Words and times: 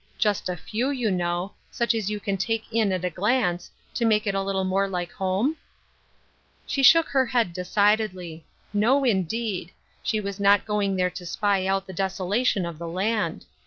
—just 0.17 0.49
a 0.49 0.57
few, 0.57 0.89
you 0.89 1.11
know, 1.11 1.53
such 1.69 1.93
as 1.93 2.09
you 2.09 2.19
can 2.19 2.35
take 2.35 2.63
in 2.73 2.91
at 2.91 3.05
a 3.05 3.09
glance, 3.11 3.69
to 3.93 4.03
make 4.03 4.25
it 4.25 4.33
a 4.33 4.41
little 4.41 4.63
more 4.63 4.87
like 4.87 5.11
home?" 5.11 5.57
She 6.65 6.81
shook 6.81 7.09
her 7.09 7.27
head 7.27 7.53
decidedly. 7.53 8.43
No, 8.73 9.03
indeed. 9.03 9.71
She 10.01 10.19
was 10.19 10.39
not 10.39 10.65
going 10.65 10.95
there 10.95 11.11
to 11.11 11.23
spy 11.27 11.67
out 11.67 11.85
the 11.85 11.93
desola 11.93 12.43
tion 12.43 12.65
of 12.65 12.79
the 12.79 12.87
land. 12.87 13.45